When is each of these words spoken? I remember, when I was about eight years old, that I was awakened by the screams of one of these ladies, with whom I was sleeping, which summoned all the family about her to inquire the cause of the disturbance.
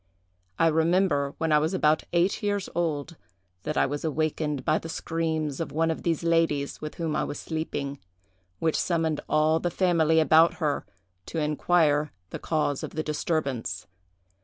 I 0.57 0.65
remember, 0.65 1.35
when 1.37 1.51
I 1.51 1.59
was 1.59 1.75
about 1.75 2.05
eight 2.11 2.41
years 2.41 2.67
old, 2.73 3.17
that 3.61 3.77
I 3.77 3.85
was 3.85 4.03
awakened 4.03 4.65
by 4.65 4.79
the 4.79 4.89
screams 4.89 5.59
of 5.59 5.71
one 5.71 5.91
of 5.91 6.01
these 6.01 6.23
ladies, 6.23 6.81
with 6.81 6.95
whom 6.95 7.15
I 7.15 7.23
was 7.23 7.37
sleeping, 7.39 7.99
which 8.57 8.75
summoned 8.79 9.21
all 9.29 9.59
the 9.59 9.69
family 9.69 10.19
about 10.19 10.55
her 10.55 10.87
to 11.27 11.37
inquire 11.37 12.11
the 12.31 12.39
cause 12.39 12.81
of 12.81 12.95
the 12.95 13.03
disturbance. 13.03 13.85